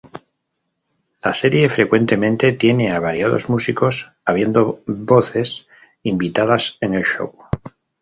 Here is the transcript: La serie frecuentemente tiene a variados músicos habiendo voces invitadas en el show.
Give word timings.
La 1.21 1.35
serie 1.35 1.69
frecuentemente 1.69 2.53
tiene 2.53 2.91
a 2.91 2.99
variados 2.99 3.49
músicos 3.51 4.11
habiendo 4.25 4.81
voces 4.87 5.67
invitadas 6.01 6.79
en 6.81 6.95
el 6.95 7.03
show. 7.05 7.35